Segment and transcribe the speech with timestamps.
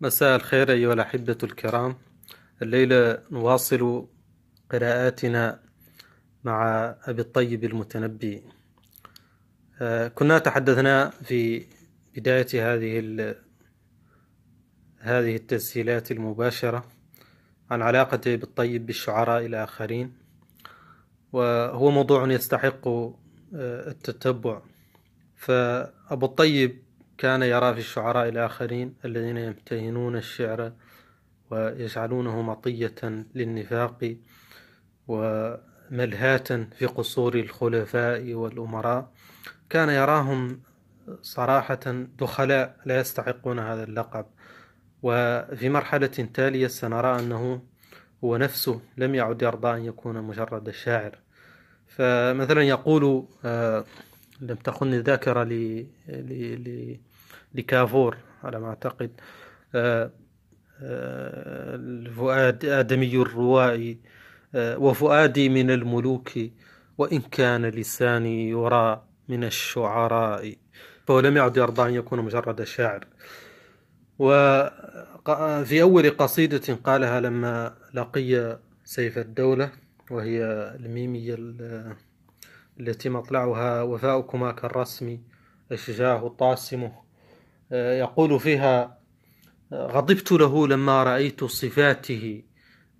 [0.00, 1.96] مساء الخير أيها الأحبة الكرام.
[2.62, 4.08] الليلة نواصل
[4.70, 5.60] قراءاتنا
[6.44, 8.42] مع أبي الطيب المتنبي.
[9.80, 11.66] آه، كنا تحدثنا في
[12.16, 13.34] بداية هذه
[14.98, 16.84] هذه التسجيلات المباشرة
[17.70, 20.12] عن علاقة أبي الطيب بالشعراء الآخرين
[21.32, 23.14] وهو موضوع يستحق آه،
[23.90, 24.62] التتبع.
[25.36, 26.87] فأبو الطيب
[27.18, 30.72] كان يرى في الشعراء الآخرين الذين يمتهنون الشعر
[31.50, 34.16] ويجعلونه مطية للنفاق
[35.08, 39.12] وملهاة في قصور الخلفاء والأمراء.
[39.70, 40.60] كان يراهم
[41.22, 41.80] صراحة
[42.18, 44.26] دخلاء لا يستحقون هذا اللقب.
[45.02, 47.62] وفي مرحلة تالية سنرى أنه
[48.24, 51.18] هو نفسه لم يعد يرضى أن يكون مجرد شاعر.
[51.88, 53.84] فمثلا يقول آه،
[54.40, 55.42] لم تخن الذاكرة
[57.54, 59.10] لكافور على ما أعتقد.
[59.74, 60.10] آه،
[60.82, 63.98] آه، الفؤاد آدمي الروائي.
[64.54, 66.30] آه، وفؤادي من الملوك
[66.98, 70.54] وإن كان لساني يرى من الشعراء.
[71.06, 73.06] فهو لم يعد يرضى أن يكون مجرد شاعر.
[74.18, 79.70] وفي أول قصيدة قالها لما لقي سيف الدولة
[80.10, 80.44] وهي
[80.80, 81.36] الميمية
[82.80, 85.18] التي مطلعها وفاؤكما كالرسم
[85.72, 87.07] أشجاه طاسمه.
[87.72, 88.98] يقول فيها
[89.72, 92.42] غضبت له لما رأيت صفاته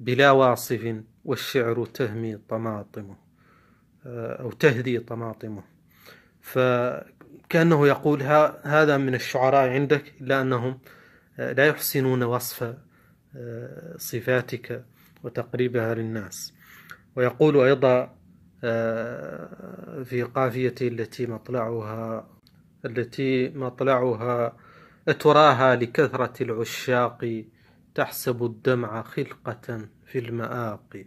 [0.00, 3.16] بلا واصف والشعر تهمي طماطمه
[4.06, 5.64] أو تهدي طماطمه.
[6.40, 8.22] فكأنه يقول
[8.62, 10.80] هذا من الشعراء عندك إلا أنهم
[11.38, 12.74] لا يحسنون وصف
[13.96, 14.84] صفاتك
[15.22, 16.54] وتقريبها للناس.
[17.16, 18.18] ويقول أيضا
[20.04, 22.30] في قافيته التي مطلعها
[22.84, 24.56] التي مطلعها
[25.08, 27.44] أتراها لكثرة العشاق
[27.94, 31.06] تحسب الدمع خلقة في المآقي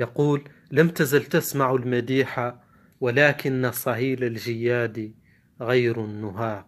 [0.00, 2.54] يقول لم تزل تسمع المديح
[3.00, 5.14] ولكن صهيل الجياد
[5.60, 6.66] غير النهاق.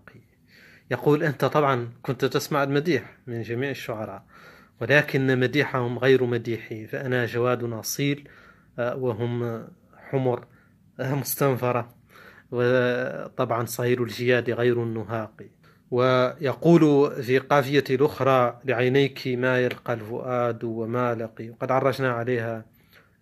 [0.90, 4.24] يقول أنت طبعا كنت تسمع المديح من جميع الشعراء
[4.80, 8.28] ولكن مديحهم غير مديحي فأنا جواد أصيل
[8.78, 9.66] آه، وهم
[9.96, 10.46] حمر
[11.00, 11.94] آه، مستنفرة.
[12.50, 15.42] وطبعا صهيل الجياد غير النهاق.
[15.90, 21.50] ويقول في قافية الأخرى لعينيك ما يلقى الفؤاد وما لقي.
[21.50, 22.64] وقد عرجنا عليها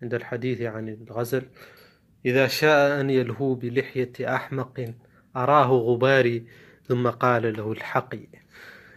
[0.03, 1.43] عند الحديث عن الغزل.
[2.25, 4.93] إذا شاء أن يلهو بلحية أحمق
[5.35, 6.43] أراه غباري
[6.87, 8.19] ثم قال له الحقي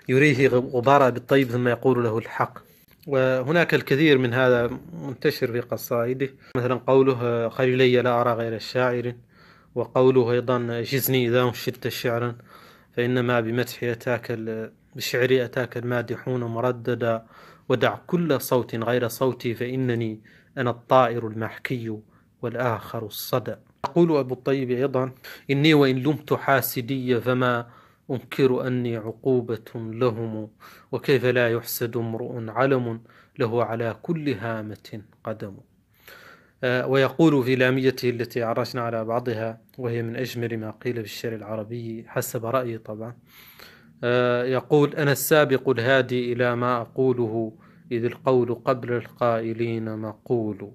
[0.08, 2.58] يريه غبار بالطيب ثم يقول له الحق.
[3.06, 6.28] وهناك الكثير من هذا منتشر في قصائده.
[6.56, 9.12] مثلا قوله خليلي لا أرى غير الشاعر.
[9.75, 12.36] وقوله أيضا جزني إذا انشدت شعرا
[12.92, 14.32] فإنما بمدح أتاك
[14.97, 17.26] بشعري أتاك المادحون مرددا
[17.69, 20.20] ودع كل صوت غير صوتي فإنني
[20.58, 21.98] أنا الطائر المحكي
[22.42, 23.54] والآخر الصدى
[23.84, 25.12] يقول أبو الطيب أيضا
[25.50, 27.66] إني وإن لمت حاسدي فما
[28.10, 30.50] أنكر أني عقوبة لهم
[30.92, 33.00] وكيف لا يحسد امرؤ علم
[33.38, 35.56] له على كل هامة قدم.
[36.65, 42.04] ويقول في لاميته التي عرجنا على بعضها وهي من أجمل ما قيل في الشعر العربي
[42.09, 43.15] حسب رأيي طبعا
[44.04, 47.53] آه، يقول أنا السابق الهادي إلى ما أقوله
[47.93, 50.72] إذ القول قبل القائلين مقول.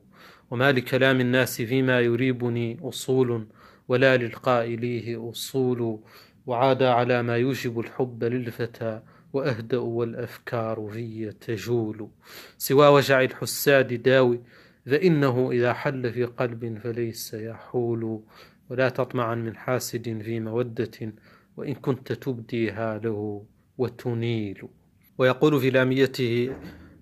[0.51, 3.47] وما لكلام الناس فيما يريبني أصول
[3.87, 5.99] ولا للقائليه أصول.
[6.45, 9.01] وعاد على ما يوجب الحب للفتى
[9.33, 12.09] وأهدأ والأفكار في تجول.
[12.57, 14.41] سوى وجع الحساد داوي
[14.85, 18.21] فإنه إذا حل في قلب فليس يحول
[18.69, 21.13] ولا تطمعا من حاسد في مودة
[21.57, 23.45] وإن كنت تبديها له
[23.77, 24.67] وتنيل.
[25.17, 26.55] ويقول في لاميته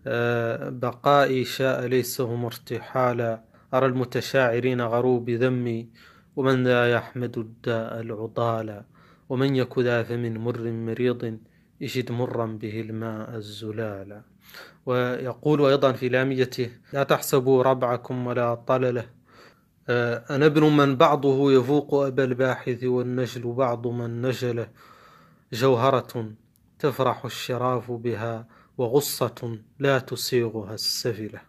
[0.08, 3.44] آه، بقائي شاء ليس هم ارتحالا
[3.74, 5.90] أرى المتشاعرين غروا بذمي
[6.36, 8.86] ومن ذا يحمد الداء العضالا
[9.30, 11.38] ومن يك ذا فمن مر مريض
[11.82, 14.22] يجد مرا به الماء الزلالا
[14.86, 19.10] ويقول أيضا في لاميته لا تحسبوا ربعكم ولا طلله.
[19.90, 24.68] آه، أنا ابن من بعضه يفوق أبا الباحث والنجل بعض من نجله.
[25.54, 26.31] جوهرة
[26.80, 28.48] تفرح الشراف بها
[28.78, 31.42] وغصة لا تسيغها السفلة.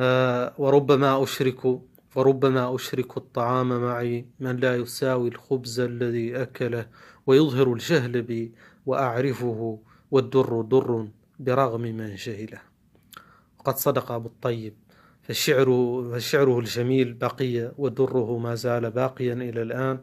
[0.00, 1.80] آه، وربما أشرك
[2.16, 6.86] وربما أشرك الطعام معي من لا يساوي الخبز الذي أكله
[7.26, 8.52] ويظهر الجهل بي
[8.86, 9.78] وأعرفه
[10.10, 11.06] والدر در
[11.38, 12.60] برغم من جهله
[13.58, 14.74] وقد صدق أبو الطيب
[15.22, 15.68] فالشعر
[16.12, 20.02] فشعره الجميل بقي ودره ما زال باقيا إلى الآن.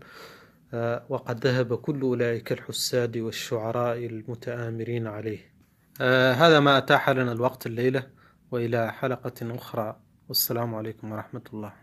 [0.73, 5.51] آه، وقد ذهب كل أولئك الحساد والشعراء المتآمرين عليه.
[6.01, 8.07] آه هذا ما أتاح لنا الوقت الليلة
[8.51, 9.99] وإلى حلقة أخرى.
[10.29, 11.80] والسلام عليكم ورحمة الله.